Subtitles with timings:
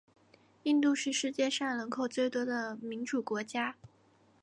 [0.63, 3.75] 印度是世界上人口最多的民主国家。